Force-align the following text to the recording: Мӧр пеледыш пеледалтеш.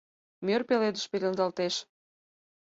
Мӧр 0.45 0.61
пеледыш 0.67 1.05
пеледалтеш. 1.11 1.75